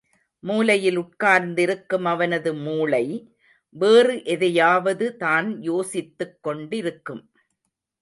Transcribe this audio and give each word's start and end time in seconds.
மூலையில் 0.43 0.95
உட்கார்ந்திருக்கும் 0.95 2.05
அவனது 2.05 2.53
மூளை, 2.53 3.33
வேறு 3.75 4.25
எதையாவது 4.25 5.17
தான் 5.17 5.61
யோசித்துக் 5.61 6.43
கொண்டிருக்கும். 6.43 7.23